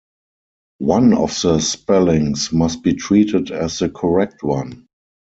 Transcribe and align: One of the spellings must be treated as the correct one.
One 0.79 1.13
of 1.13 1.29
the 1.43 1.59
spellings 1.59 2.51
must 2.51 2.81
be 2.81 2.95
treated 2.95 3.51
as 3.51 3.77
the 3.77 3.89
correct 3.89 4.41
one. 4.41 4.87